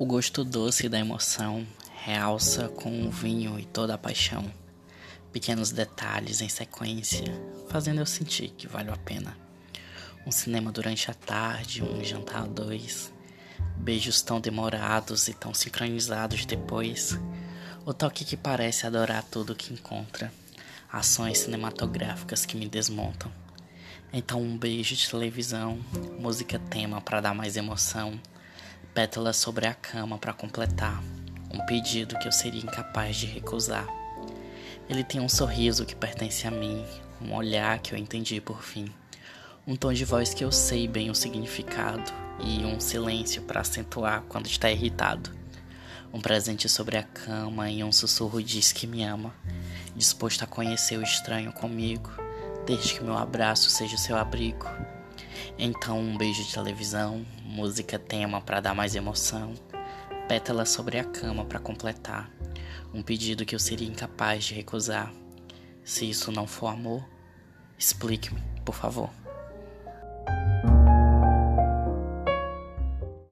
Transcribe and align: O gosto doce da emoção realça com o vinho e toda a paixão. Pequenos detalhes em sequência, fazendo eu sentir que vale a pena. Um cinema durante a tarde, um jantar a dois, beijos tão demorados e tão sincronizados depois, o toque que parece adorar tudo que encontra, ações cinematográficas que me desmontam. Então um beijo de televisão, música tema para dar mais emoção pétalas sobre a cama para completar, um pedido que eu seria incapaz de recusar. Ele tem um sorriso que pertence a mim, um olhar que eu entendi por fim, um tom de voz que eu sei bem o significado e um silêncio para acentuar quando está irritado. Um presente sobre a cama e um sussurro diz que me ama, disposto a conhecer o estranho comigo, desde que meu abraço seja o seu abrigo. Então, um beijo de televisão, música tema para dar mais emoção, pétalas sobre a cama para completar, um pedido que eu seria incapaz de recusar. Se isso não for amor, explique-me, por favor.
O 0.00 0.06
gosto 0.06 0.42
doce 0.44 0.88
da 0.88 0.98
emoção 0.98 1.66
realça 2.02 2.70
com 2.70 3.06
o 3.06 3.10
vinho 3.10 3.60
e 3.60 3.66
toda 3.66 3.92
a 3.92 3.98
paixão. 3.98 4.50
Pequenos 5.30 5.72
detalhes 5.72 6.40
em 6.40 6.48
sequência, 6.48 7.26
fazendo 7.68 8.00
eu 8.00 8.06
sentir 8.06 8.48
que 8.48 8.66
vale 8.66 8.88
a 8.88 8.96
pena. 8.96 9.36
Um 10.26 10.30
cinema 10.30 10.72
durante 10.72 11.10
a 11.10 11.14
tarde, 11.14 11.84
um 11.84 12.02
jantar 12.02 12.44
a 12.44 12.46
dois, 12.46 13.12
beijos 13.76 14.22
tão 14.22 14.40
demorados 14.40 15.28
e 15.28 15.34
tão 15.34 15.52
sincronizados 15.52 16.46
depois, 16.46 17.20
o 17.84 17.92
toque 17.92 18.24
que 18.24 18.38
parece 18.38 18.86
adorar 18.86 19.22
tudo 19.24 19.54
que 19.54 19.74
encontra, 19.74 20.32
ações 20.90 21.40
cinematográficas 21.40 22.46
que 22.46 22.56
me 22.56 22.66
desmontam. 22.66 23.30
Então 24.10 24.40
um 24.40 24.56
beijo 24.56 24.96
de 24.96 25.10
televisão, 25.10 25.78
música 26.18 26.58
tema 26.58 27.02
para 27.02 27.20
dar 27.20 27.34
mais 27.34 27.54
emoção 27.58 28.18
pétalas 28.94 29.36
sobre 29.36 29.66
a 29.66 29.74
cama 29.74 30.18
para 30.18 30.32
completar, 30.32 31.02
um 31.52 31.64
pedido 31.66 32.18
que 32.18 32.26
eu 32.26 32.32
seria 32.32 32.62
incapaz 32.62 33.16
de 33.16 33.26
recusar. 33.26 33.86
Ele 34.88 35.04
tem 35.04 35.20
um 35.20 35.28
sorriso 35.28 35.86
que 35.86 35.94
pertence 35.94 36.46
a 36.46 36.50
mim, 36.50 36.84
um 37.20 37.34
olhar 37.34 37.78
que 37.78 37.94
eu 37.94 37.98
entendi 37.98 38.40
por 38.40 38.62
fim, 38.62 38.92
um 39.66 39.76
tom 39.76 39.92
de 39.92 40.04
voz 40.04 40.34
que 40.34 40.44
eu 40.44 40.50
sei 40.50 40.88
bem 40.88 41.10
o 41.10 41.14
significado 41.14 42.12
e 42.40 42.64
um 42.64 42.80
silêncio 42.80 43.42
para 43.42 43.60
acentuar 43.60 44.22
quando 44.28 44.46
está 44.46 44.70
irritado. 44.70 45.30
Um 46.12 46.20
presente 46.20 46.68
sobre 46.68 46.96
a 46.96 47.04
cama 47.04 47.70
e 47.70 47.84
um 47.84 47.92
sussurro 47.92 48.42
diz 48.42 48.72
que 48.72 48.86
me 48.86 49.04
ama, 49.04 49.32
disposto 49.94 50.42
a 50.42 50.46
conhecer 50.46 50.98
o 50.98 51.02
estranho 51.02 51.52
comigo, 51.52 52.10
desde 52.66 52.94
que 52.94 53.04
meu 53.04 53.16
abraço 53.16 53.70
seja 53.70 53.94
o 53.94 53.98
seu 53.98 54.16
abrigo. 54.16 54.66
Então, 55.58 55.98
um 55.98 56.16
beijo 56.16 56.42
de 56.42 56.52
televisão, 56.52 57.24
música 57.44 57.98
tema 57.98 58.40
para 58.40 58.60
dar 58.60 58.74
mais 58.74 58.94
emoção, 58.94 59.54
pétalas 60.28 60.70
sobre 60.70 60.98
a 60.98 61.04
cama 61.04 61.44
para 61.44 61.58
completar, 61.58 62.30
um 62.94 63.02
pedido 63.02 63.44
que 63.44 63.54
eu 63.54 63.58
seria 63.58 63.88
incapaz 63.88 64.44
de 64.44 64.54
recusar. 64.54 65.12
Se 65.84 66.08
isso 66.08 66.32
não 66.32 66.46
for 66.46 66.68
amor, 66.68 67.04
explique-me, 67.78 68.40
por 68.64 68.74
favor. 68.74 69.10